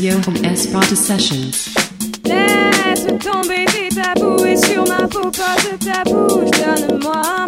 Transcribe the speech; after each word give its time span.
Ignacio 0.00 0.22
from 0.22 0.34
Esparta 0.44 0.94
Sessions. 0.94 1.74
Laisse 2.24 3.06
tomber 3.18 3.64
tes 3.64 3.88
tabous 3.88 4.44
et 4.44 4.56
sur 4.56 4.86
ma 4.86 5.08
peau 5.08 5.30
pose 5.30 5.78
ta 5.84 6.04
bouche, 6.04 6.50
donne-moi 6.52 7.47